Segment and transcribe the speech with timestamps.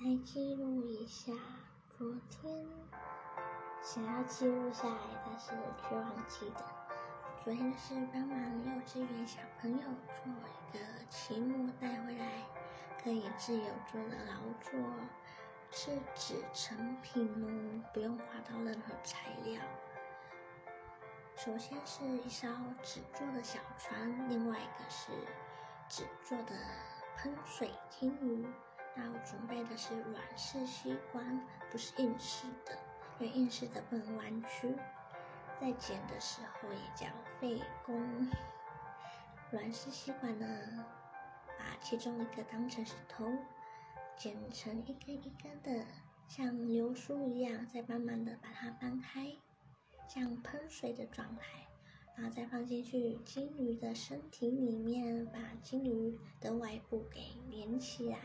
[0.00, 1.32] 来记录一下
[1.98, 2.64] 昨天
[3.82, 6.64] 想要记录下来，但是却忘记的。
[7.42, 9.82] 昨天是帮忙幼稚园小朋友
[10.22, 12.44] 做一个期末带回来
[13.02, 14.78] 可以自由做的劳作，
[15.72, 19.60] 是纸成品哦，不用花到任何材料。
[21.34, 22.46] 首先是一艘
[22.84, 25.10] 纸做的小船，另外一个是
[25.88, 26.54] 纸做的
[27.16, 28.46] 喷水金鱼。
[28.96, 29.37] 然后准备的
[29.78, 31.40] 是软式吸管，
[31.70, 32.76] 不是硬式的，
[33.20, 34.74] 因为硬式的不能弯曲，
[35.60, 37.06] 在剪的时候也较
[37.40, 38.28] 费工。
[39.52, 40.84] 软式吸管呢，
[41.56, 43.24] 把其中一个当成是头，
[44.16, 45.86] 剪成一根一根的，
[46.26, 49.36] 像流苏一样，再慢慢的把它搬开，
[50.08, 51.68] 像喷水的状态，
[52.16, 58.18] 然后再放进去金鱼的身体里面，把金鱼的外部给连起来。